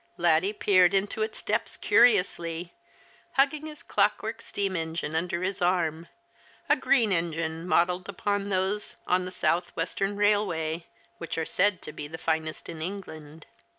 [0.17, 2.73] Laddie peered into its depths curiously,
[3.33, 6.07] hugging his clockwork steam engine under his arm—
[6.71, 10.85] a green engine modelled upon those on the South Western Eailway,
[11.19, 13.45] which are said to be the finest in England.